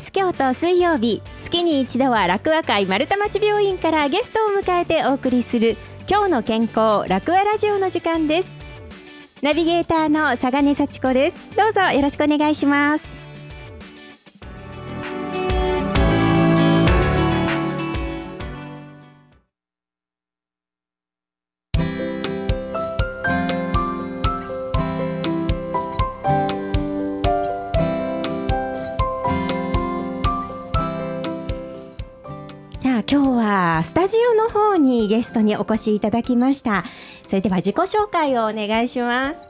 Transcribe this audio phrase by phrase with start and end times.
[0.00, 1.22] ス京都水曜日。
[1.38, 5.76] 月に一度は楽和会丸太町病院からゲストを迎えてお送りする
[6.08, 8.52] 今日の健康楽和ラジオの時間です。
[9.42, 11.54] ナビゲーターの佐賀根幸子です。
[11.56, 13.19] どうぞよろしくお願いします。
[33.70, 36.84] はスタジオの方にゲストにお越しいただきました。
[37.28, 39.46] それでは自己紹介をお願いします。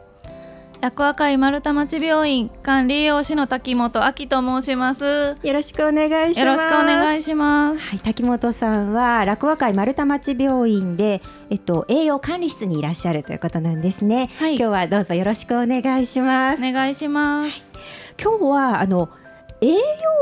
[0.83, 5.37] 楽和会丸太町病院管理栄養士の滝本明と申します。
[5.43, 6.41] よろしくお願いします。
[6.41, 7.79] よろしくお願いします。
[7.79, 14.57] はい、滝本さんは楽和会丸太町病院で、えっと、栄養管理室にいらっしゃるということなんですね、はい。
[14.57, 17.63] 今日はどうぞよろしくお願いします、お願いします。
[18.23, 19.09] 今日はあの
[19.61, 19.79] 栄養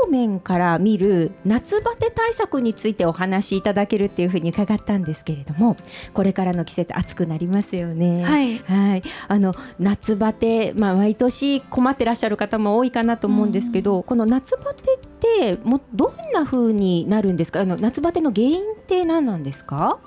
[0.09, 5.77] 面から見る夏バテ対策についてお話しいただけるっていうふうに伺ったんですけれども
[6.13, 8.23] これからの季節暑くなりますよね。
[8.23, 8.57] はい。
[8.59, 17.61] はい、あの夏バテ、まあ、毎年困ってらっしゃる方も多いかなと思うんですけど、この夏バテってもどんな風になるんですか？
[17.61, 19.99] あの夏バテの原因って何なんですか？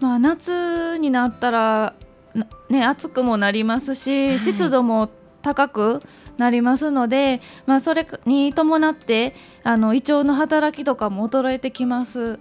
[0.00, 1.94] まあ夏になったら
[2.34, 4.38] なね暑くもなりますし、はい。
[4.38, 5.08] 湿度も
[5.42, 6.02] 高く
[6.38, 12.38] なりますので、まあそれに伴ってあの胃腸の働きとかも衰えてきます。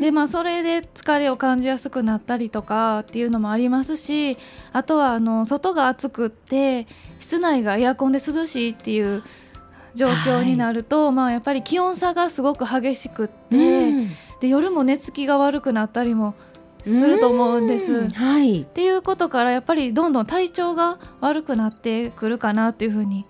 [0.00, 4.36] でまあそれで疲れを感じやすくなったりとかっていうのもありますし
[4.72, 6.86] あとはあの外が暑くって
[7.20, 9.22] 室内がエアコンで涼しいっていう
[9.94, 14.10] 状況になると、まあやっぱり気温差がすごく激しくって、うん。
[14.40, 16.34] で夜も寝つきが悪くなったりも
[16.84, 17.92] すると思うんです。
[17.92, 23.26] うんっはいていうことからやっぱりどんどん体調が悪くなってくるかなっていうふうに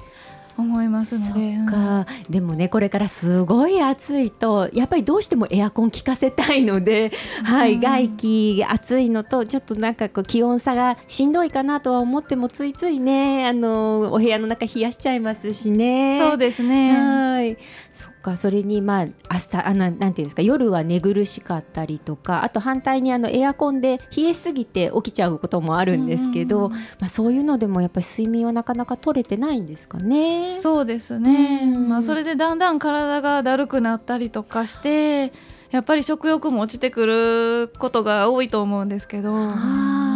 [0.56, 1.56] 思いますそので。
[1.62, 7.12] っか、でもねこれからすごい暑いとやっぱりどうしてもエアコン効かせたいので、
[7.42, 16.20] はいうん外気暑いのとちょっとなんかこう気温差がしんどいかなとは思ってもついついねあのお部屋の中冷やしちゃいますしね。
[16.20, 16.92] そうですね。
[16.96, 17.58] はい、
[17.92, 26.72] そっか、それにまあ朝あななんていうんですか、夜は寝苦しかったりとか、あと反対にあのエアコンで冷えすぎて起きちゃうこともあるんですけど、うん。
[26.72, 30.58] まあそういうのでもやっぱり睡眠はなかなか取れてないんですかね。
[30.58, 31.88] そうですね、うん。
[31.88, 35.32] まあ、それでだんだん体がだるくなったりとかして
[35.70, 39.32] やっぱり食欲も落ちてくることが多いと思うんですけど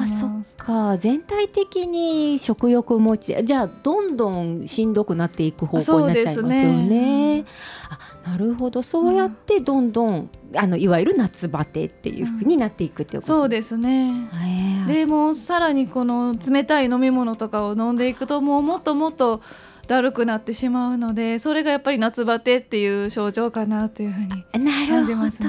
[0.00, 6.88] ああ、そっか、全体的に食欲持ち、じゃあどんどんしんどくなっていく方向になっちゃいますよね。
[6.88, 7.44] ね。
[7.90, 13.34] あ、なるほど、そうやってどんどん、あのいわゆる夏バテっていう風になっていくっていうこと。
[13.34, 14.28] そうですね。
[14.34, 14.86] へー。
[14.86, 19.42] でもうさらにこの冷たい飲み物とかを飲んでいくともうもっともっと
[19.86, 25.48] だるくなってしまうのでそれがやっぱり夏バテっていう症状かなっていうふうになる感じほど、ますね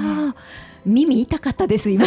[0.84, 2.04] 耳痛かったです今。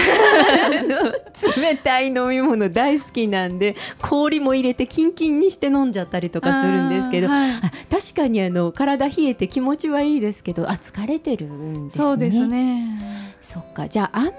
[1.58, 7.52] 冷たい飲み物大好きなんで氷も入れてキンキンにして飲んじゃったりとかするんですけど、はい。
[7.52, 12.04] あ確かにあの体冷えて気持ちはいいですけどあ疲れてるんですね。
[12.04, 13.00] そうですね。
[13.42, 13.88] そっか。
[13.88, 14.34] じゃああんまり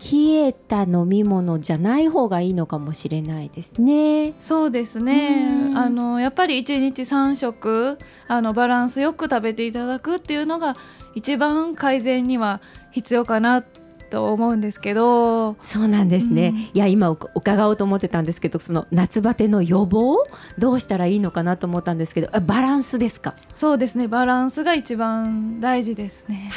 [0.00, 4.34] 冷えた飲み物じゃない方がいいのかもしれないですね。
[4.40, 5.48] そうですね。
[5.50, 5.78] うん。
[5.78, 7.98] あのやっぱり1日3食
[8.28, 10.76] あのバランスよく食べていただくっていうのが
[11.18, 12.60] 一番改善には
[12.92, 13.62] 必要かな
[14.10, 15.56] と思うんですけど。
[15.64, 16.56] そうなんですね、うん。
[16.58, 20.24] いや今お伺おうと思ってたんですけどその夏バテの予防
[20.58, 23.34] どうしたらいいのかなと思ったんですけどあバランスですか？
[23.54, 24.06] そうですね。
[24.08, 26.50] バランスが一番大事ですね。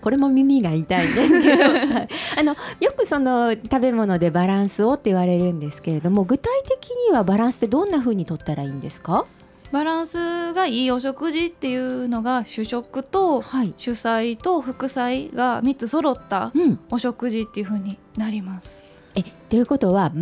[0.00, 1.64] これも耳が痛いんですけど。
[1.68, 1.68] は
[2.00, 2.08] い。
[2.38, 9.26] あのよくその食べ物でバランスをって言われるんですけれども具体的にはバランスってどんな風にとったらいいんですか？
[9.72, 18.82] バランスがいいお食事っていうのが主食とはい、主菜と副菜が3つ揃ったうん、お食事っていう風になります。
[19.14, 20.12] えということは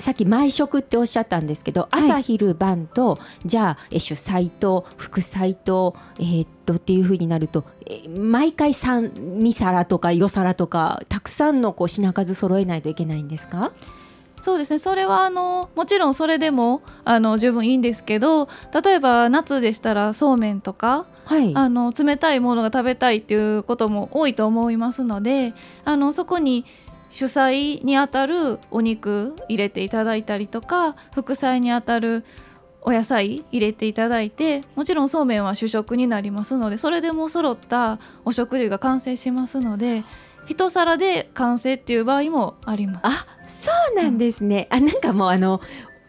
[0.00, 1.86] さっき毎食っておっしゃったんですけどい。
[1.92, 13.72] 朝、昼晩とじゃあえ主菜と副菜と,、えーっとっていうふうになるとえ毎回3味皿とか4皿とかたくさんのこう品数揃えないといけないんですか？
[14.44, 14.78] そうですね。
[14.78, 18.46] それはあのもちろんそれでもあの十分いいんですけど
[18.84, 21.52] 例えば夏でしたらそうめんとかはい。
[21.54, 25.54] あの冷たいものが食べたいっていうことも多いと思いますので
[25.86, 26.66] あのそこに
[27.08, 32.22] 主菜にあたるお肉入れていただいたりとか副菜にあたる
[32.82, 40.04] お野菜入れていただいてもちろんそうめんは主食になりますのでそれでも揃ったお食事が完成しますので
[40.46, 43.00] 一皿で完成っていう場合もあります。
[43.04, 45.60] あそうなんですね、あなんかもうあの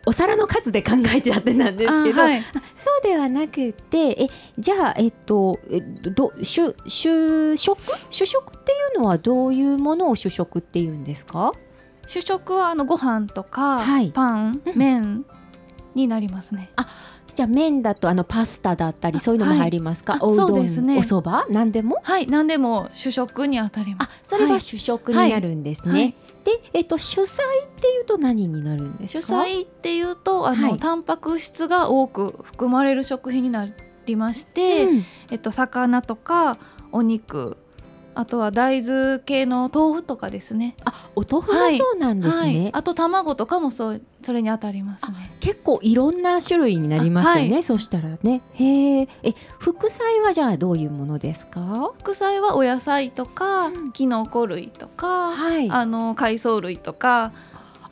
[0.06, 2.42] お皿の数で考えちゃってたんですけど、はい、
[2.76, 4.28] そうではなくてえ
[4.58, 7.78] じゃあえっとえど主主食？
[8.10, 11.52] 主食っていうのはどういうものを主食っていうんですか？
[12.08, 15.26] 主食はあのご飯とか、はい、パン、麺
[15.96, 16.70] になりますね。
[16.76, 16.88] あ
[17.36, 21.54] じゃあ麺だとあのパスタだったりそういうのも入りますか、はい、おうどん、ね、お蕎麦？
[21.54, 21.98] 何でも？
[22.02, 24.10] はい何でも主食にあたります。
[24.10, 26.16] あそれは主食になるんですね、はいはい、
[26.46, 29.22] で、えっと、主菜っていうと何になるんですか？
[29.22, 33.68] 主菜っていうとあの、はい、タンパク質が多く含まれる食品にな
[34.06, 36.58] りまして、うん、えっと、魚とか
[36.92, 37.58] お肉
[38.16, 40.76] あとは大豆系の豆腐とかですね。
[40.86, 42.42] あ、お豆腐もそうなんですね。
[42.42, 45.32] はいはい、あと卵とかもそうそれに当たりますね。
[45.40, 47.52] 結構いろんな種類になりますよね。
[47.52, 48.42] はい、そしたらね。
[48.54, 49.08] へえ。
[49.24, 51.92] え、副菜はじゃあどういうものですか？
[52.00, 55.34] 副菜はお野菜とか、うん、キノコ類とか、
[55.70, 57.34] あの海藻類とか。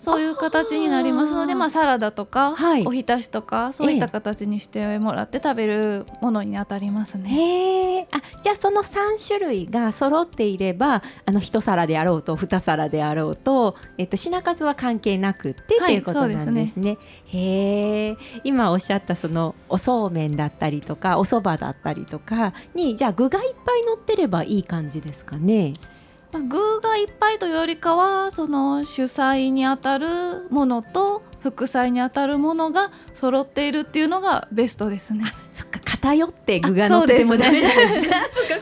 [0.04, 7.30] そういう形になりますので、まあ、サラダとか、はい、おひたしとかそういった形にしてもらって食べるものにあたりますね。
[7.30, 16.98] へあじゃあその3種類が揃っていればあの1皿であろうと2皿であろうと、えっと、品数は関係なくってと、いうことなんですね。
[17.28, 25.76] へえ今おっしゃったそのおそうめんだったりとかおそばだったりとかにじゃあ具がいっぱい乗ってればいい感じですかね。
[26.34, 30.08] まあ、具がいっぱいというよりかはその主菜にあたる
[30.50, 35.26] ものと副菜にあたるものが揃っているっていうのがベストですね。
[35.52, 38.10] そっか偏って具が乗っててもダメですね。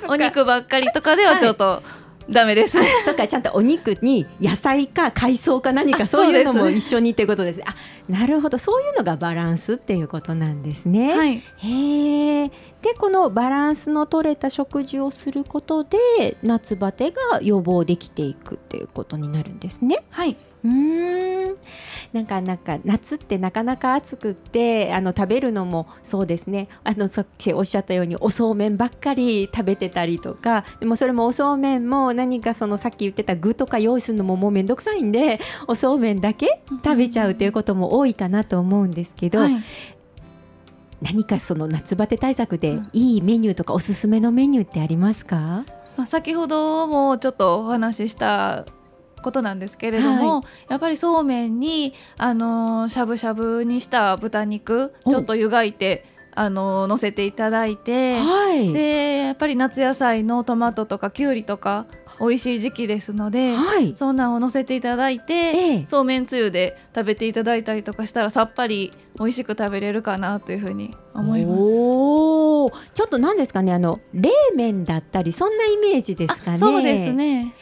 [0.10, 2.01] お肉ばっかりとかではちょっと、はい
[2.32, 2.78] ダメです。
[3.06, 7.62] そっかちゃんとお肉に野菜か海藻か何かそういうのも一緒にってことです。
[7.66, 7.76] あ
[8.10, 11.16] なるほどそういうのがバランスっていうことなんですね。
[11.16, 12.48] はい、へえ。
[12.82, 20.04] でこのバランスの取れた食事をすることで夏バテが予防できていくっていうことになるんですね。
[20.10, 21.58] はいうん。
[22.14, 26.68] なんかなんか夏ってなかなか暑くってあの食べるのもそうですね。
[26.84, 39.64] あのさっきおっしゃったようにおそうめんばっかり食べてたりとかでもそれもおそうめんも何かそのさっき言ってた具とか用意するのももうめんどくさいんでおそうめんだけ食べちゃうということも多いかなと思うんですけど、はい、
[41.02, 45.64] 何かその夏バテ対策でいいメニューとかおすすめのメニューってありますか、
[45.96, 48.66] まあ、先ほどもちょっとお話しした
[49.22, 61.88] ことなんですけれども、はい、やっぱりそうめんにあのしゃぶしゃぶにした豚肉ちょっと湯がいてあの乗せていただいて、はい、でやっぱり夏野菜のトマトとかきゅうりとか
[62.22, 71.62] 美味しい時期ですので、はい、そんなんを乗せていただいて、ええ、そうめんつゆで食べていただいたりとかしたらさっぱり美味しく食べれるかなというふうに思います。
[71.62, 76.58] おちょっと何ですかねあの冷麺だったりそんなイメージですかね。
[76.60, 77.56] そうですね。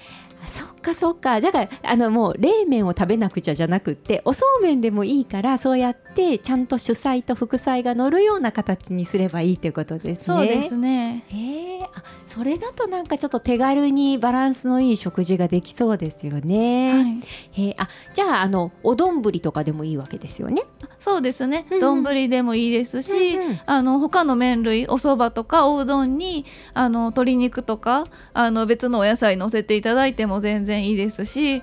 [0.46, 10.24] そっかそっかじゃああのもう冷麺を食べなくちゃじゃなくっておそうめんでもいいからそうやってちゃんと主菜と副菜が乗るような形にすればいいということですね。
[10.24, 16.94] そうですねえー、あそれだとなんかちょっと手軽にバランスのいい食事ができそうですよね。
[16.94, 17.20] はい、
[17.54, 20.64] えー、あじゃああのお丼とかでもいいわけですよね。
[21.00, 21.66] そうですね。
[21.80, 28.04] 丼、うん、でもいいですし、うんうん、あの他の麺類お蕎麦とかおうどんにあの鶏肉とか
[28.34, 31.62] あの別のお野菜乗せていただいても全然いいですし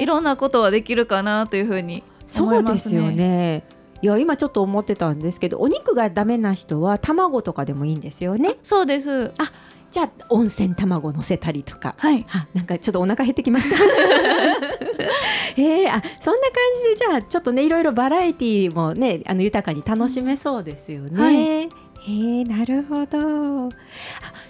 [0.00, 2.02] いろんなことはできるかなというふうに
[2.38, 2.72] 思いますね。
[2.72, 3.64] そうですよね。
[4.00, 8.56] いや今ちょっと思ってたんですけどお肉がダメな人は卵とかでもいいんですよね。
[8.62, 9.32] そうです。
[9.38, 9.50] あ
[9.90, 13.76] じゃあ温泉卵乗せたりとか、はい、はなんかちょっとお腹減ってきました。
[15.56, 21.22] えー、あそんな感じでじゃあちょっとねいろいろバラエティーもねあの豊かに楽しめそうですよね。
[21.22, 23.68] はいへえなるほどあ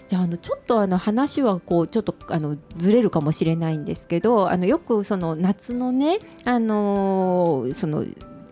[0.07, 8.05] じゃああのちょっとあの話はこうちょっとあのずれるかもしれないんですけどあのよくその夏のねあのー、その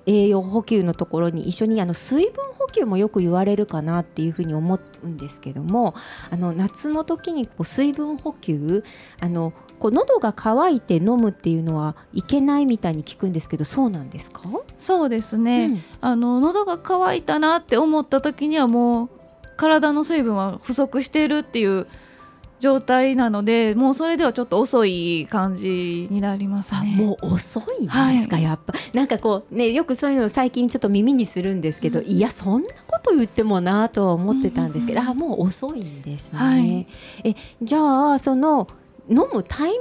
[0.07, 5.95] 栄養補給のところに一緒にあの水分補給もよく言われるかなっていうふうに思うんですけども
[6.31, 8.85] あの夏の時にこう水分補給
[9.21, 14.43] あのこう喉が渇いて飲むっていうのはいけないみたいに聞くんですけどそうなんですか？
[14.79, 19.11] そうですね、うん、あの喉が渇いたなって思った時にはもう
[19.57, 21.87] 体の水分は不足しているっていう
[22.59, 26.97] 状態なのでもうそれではちょっと遅い感じになりますね。
[26.97, 36.39] もう遅いんですか、はい、やっぱなんかこうねよくそういうの最近ちょっと耳にするんですけど、うん、いやそんなこと言ってもなとは思ってたんですけど、うんうん、あもう遅いんですね。
[36.39, 36.87] はい、
[37.25, 38.67] えじゃあその
[39.09, 39.79] 飲むタイミン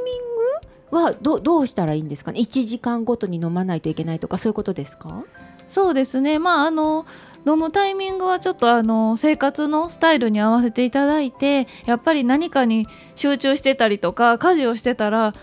[0.92, 5.24] グはどどうしたらいいんですかね？1時間ごとに飲まないといけないとかそういうことですか？
[5.68, 6.38] そうですね。
[6.40, 7.06] まああの
[7.48, 15.34] 飲むタイミングはちょっとあの生活のスタイルに合わせていただいてやっぱり何かに集中してたりとか家事をしてたら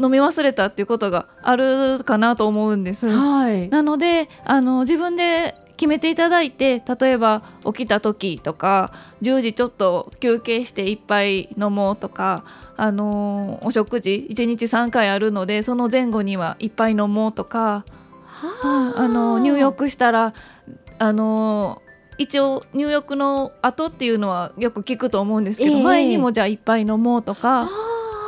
[0.00, 3.08] 飲み忘れたっていうことがあるかなと思うんです。
[3.08, 8.92] はい、なのであの自分で決めていただいて例えば起きた時とか
[9.22, 12.44] 10時ちょっと休憩して1杯飲もうとか、
[12.76, 17.84] あのー、お食事1日3回あるのでその前後には1杯飲もうとか、
[18.26, 20.34] はあ、あの入浴したら、
[20.98, 27.70] あのー、一応入浴の後っていうのはよく聞くと思うんですけど、えー、前にもじゃあ1杯飲もうとか。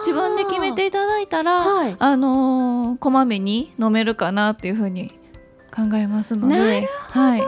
[0.01, 5.20] 自分で決めていただいたら、はい、あのー、こまめに飲めるかなっていうふうに
[5.71, 6.89] 考えますので。
[7.09, 7.43] はい、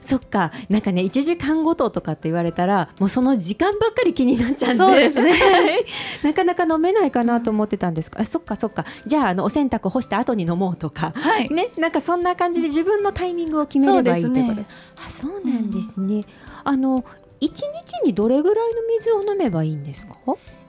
[0.00, 0.52] そっか。
[0.68, 4.84] なんかね1時間ごととかって言われたらもうその時間ばっかり気になっちゃうんで。
[4.84, 5.34] そうですね。
[6.22, 8.84] なかなか飲めないかなと思ってたんですあそっかそっか。
[9.06, 14.54] じゃああのお洗濯干した後に飲もうとか、はい、ねなんかそんな感じで自分のタイミングを決めればいいってこと。
[14.54, 14.66] で、ね、
[15.06, 16.24] あそうなんですね、うん、
[16.64, 17.04] あの1
[17.40, 17.62] 日
[18.04, 20.14] にどれぐらいの水を飲めばいいんですか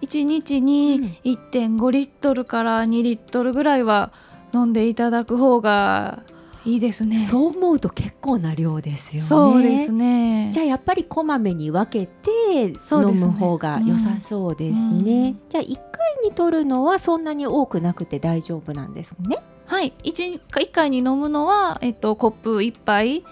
[0.02, 4.12] ？1日に1.5リットルから2リットルぐらいは
[4.54, 6.24] 飲んでいただく方が
[6.66, 7.20] いいですね。
[7.20, 9.28] そう思うと結構な量ですよね。
[9.28, 10.52] そうですね。
[10.54, 15.30] じゃあやっぱりこまめに分けて飲む方が良さそうですね、ね。
[15.30, 19.38] うん、じゃあ1回に取るのはそんなに多くなくて大丈夫なんですね。
[19.66, 19.94] はい。
[20.04, 23.24] 1, 1回に飲むのは、えっと、コップ1杯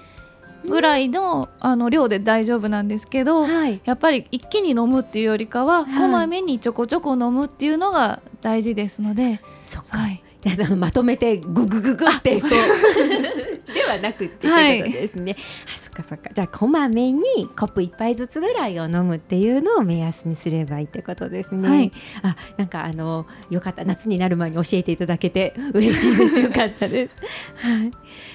[0.65, 9.41] ぐらいの,、あの量で大丈夫なんですけど、はい、やっぱり一気に飲むっていうよりかは、こまめにちょこちょこ飲むっていうのが大事ですので。
[9.63, 10.23] そっか、はい
[10.77, 12.51] まとめてググググってこう
[13.73, 15.33] ではなくっていうことですね。
[15.33, 15.41] はい、
[15.75, 17.23] あそっかそっかじゃあこまめに
[17.57, 21.67] コップ一杯ずつぐらいを飲むっていうのを目安にすればいいってことですね。
[21.67, 21.91] はい、
[22.23, 27.15] あなんかあのよかった夏になる前に教えていただけて嬉しいですよかったです。
[27.57, 27.91] はい。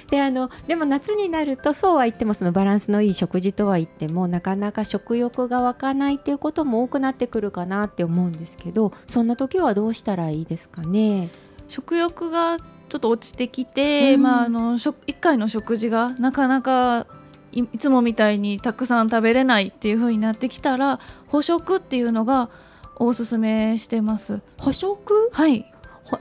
[0.09, 11.29] であのでも夏になるとそうは言ってもそのバランスのいい食事とは言ってもなかなか食欲が湧かないっていうことも多くなってくるかなって思うんですけどそんな時はどうしたらいいですかね？
[11.67, 17.07] 食欲がちょっと落ちてきて、うん、まあ、あの1回の食事がなかなか
[17.51, 22.49] いつもみたいにたくさん食べれないっていう風になってきたら補食っていうのが
[22.97, 24.41] おすすめしてます。
[24.59, 25.29] 補食？
[25.33, 25.69] はい。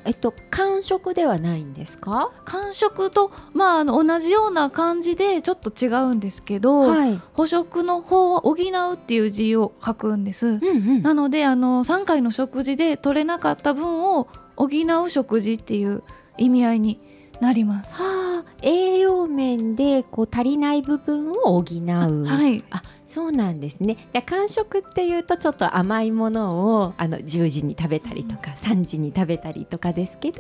[0.05, 2.33] えっと、間食ではないんですか？
[2.47, 10.69] 間食と、まあ、あの同じような感じでちょっと違うんですけど、はい、補食の方は補うっていう字を書くんです、うんう
[11.01, 14.69] ん、なのであの3回の食事で取れなかった分を補
[15.05, 16.03] う食事っていう
[16.39, 17.01] 意味合いに
[17.41, 17.95] なります。
[17.95, 22.25] はあ、栄養面でこう足りない部分を補う。
[22.25, 22.63] はい。
[22.71, 23.97] あ、そうなんですね。
[24.13, 30.39] じゃ間食っていうとちょっと甘いものをあの10時に食べたりとか、3時に食べたりとかですけど、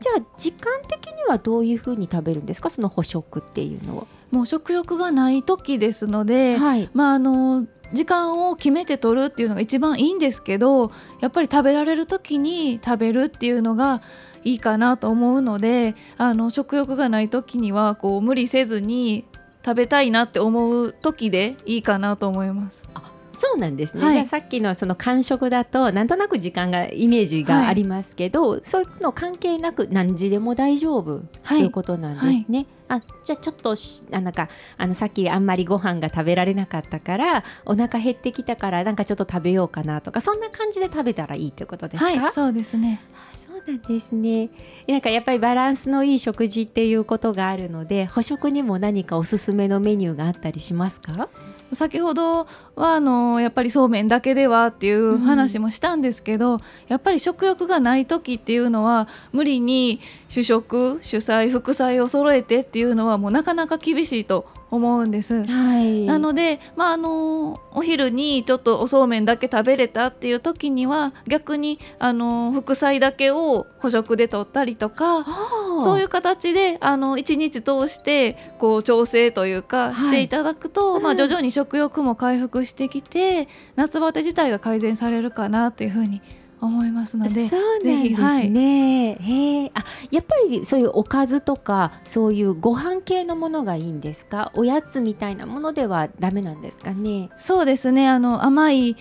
[0.00, 2.70] じゃあ時間的にはどういうふうに食べるんですか？
[2.70, 4.06] その補食っていうのは。
[4.30, 14.00] もう食欲がない時ですので、はい、まああの時間を決めて取るっていうのが一番いいんですけどやっぱり食べられる時に食べるっていうのが
[14.44, 19.24] いいかなと思うのであの食欲がない時にはこう無理せずに
[19.64, 22.82] 食べたいなって思う時でいいかなと思います。
[23.42, 32.66] そうなんですね、はい、じゃあさっきのその感触だとなんとなく時間がイメージがありますけど、はい、そういうの関係なく何時でも大丈夫ということなんですね。
[32.86, 33.74] はい、あじゃあちょっと
[34.12, 43.00] あなんかあのさっきあんまりご飯が食べられなかったからお腹減ってきたからなんかちょっと食べようかなとかそんな感じで食べたらいいということですか、そうですね。
[43.36, 44.50] そうなんですね。
[44.86, 51.28] なんかやっぱりバランスのいい食事っていうことがあるので、補食にも何かおすすめのメニューがあったりしますか？
[51.74, 65.44] 先ほどはあのやっぱりそうめんだけではっていう話もしたんですけど、うん、やっぱり食欲がない時っていうのは無理に主食主菜副菜を揃えてっていうのはもうなかなか厳しいと思うんです。
[65.44, 75.26] はい、なので、まあ、あのお昼にちょっとおそうめんだけ食べれたっていう時には逆にあの副菜だけを補食で取ったりとか
[75.84, 94.52] そういう形であの1日通してこう調整というかしていただくと、はい、まあ、徐々に食欲も回復してきて夏バテ自体が改善されるかなというふうに思いますのでそうなんですね、はい、へあやっぱりそういうおかずとかそういうご飯系のものがいいんですか？
[94.54, 97.30] おやつみたいなものではダメなんですかね？
[97.36, 98.08] そうですね。
[98.08, 98.96] あの甘い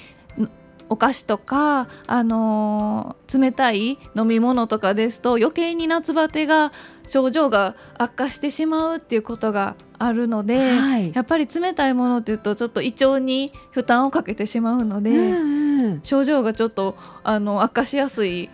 [0.91, 6.73] お菓子とか、あのー、冷たい飲み物とかですと余計に夏バテが
[7.07, 18.49] 症状が悪化してしまうっていうことがあるので、はい、やっぱり冷たいものっていうとちょっと胃腸に負担をかけてしまうので、うんうん、症状がちょっとあの悪化しやすい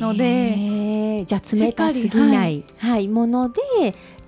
[0.00, 3.60] のでじゃあ冷たすぎない、はい、はい、もので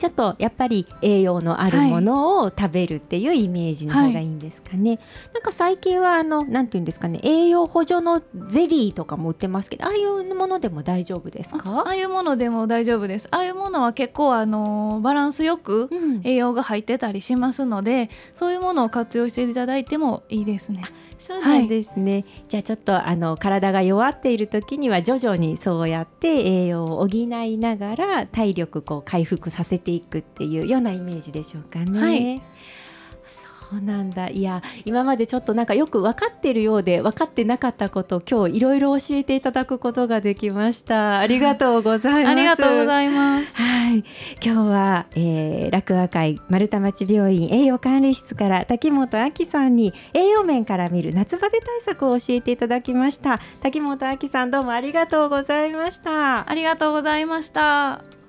[0.02, 5.00] ちょっとやっぱり栄養のあるものを食べるっていうイメージの方がいいんですかね、はい、
[5.34, 11.84] なんか最近はあのなんていうんですかね栄養補助のゼリーとかも売ってますけどああいうものでも大丈夫ですか？
[11.86, 13.28] ああいうものでも大丈夫です。
[13.30, 15.88] ああいうものは結構あのバランスよく
[16.24, 20.82] 栄養が入ってたりしますので、うん、そういうものを活用していただいてもいいですね。
[21.20, 27.26] そうなんですね、はい、じゃあちょっとあの体が弱っている時には徐々にそうやって栄養を補い
[27.58, 32.00] ながら体力こう回復させていくっていうようなイメージでしょうかね。
[32.00, 32.42] はい。
[33.72, 34.28] そうなんだ。
[34.28, 41.18] いや今までちょっとなんかよく分かってるようで分かってなかったこと今日いろいろ教えていただくことができました。
[41.20, 42.28] ありがとうございます。
[42.28, 43.54] ありがとうございます。
[43.54, 44.04] はい。
[44.44, 53.40] 今日は、えー、楽和会丸太町病院栄養管理室から滝本亜紀さんに栄養面から見る夏バテ対策を教えていただきました。
[53.62, 56.48] 滝本亜紀さんどうもありがとうございました。
[56.50, 58.21] ありがとうございました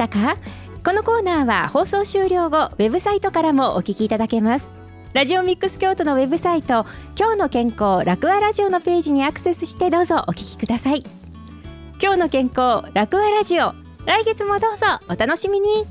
[0.00, 0.36] したか？
[0.82, 4.70] このコーナーは放送終了後ウェブサイトからもお聞きいただけます。
[5.12, 6.86] ラジオミックス京都のウェブサイト
[7.18, 11.04] 今日の健康楽和ラジオのページにアクセスしてどうぞお聞きください。
[12.00, 13.74] 今日の健康楽和ラジオ
[14.06, 15.84] 来月もどうぞお楽しみに。